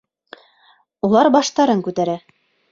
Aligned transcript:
Улар 1.09 1.31
баштарын 1.37 1.87
күтәрә. 1.91 2.19